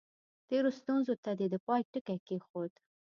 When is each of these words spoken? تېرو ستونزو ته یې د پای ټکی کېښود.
تېرو 0.47 0.69
ستونزو 0.79 1.13
ته 1.23 1.29
یې 1.39 1.47
د 1.53 1.55
پای 1.67 1.81
ټکی 1.91 2.17
کېښود. 2.27 2.71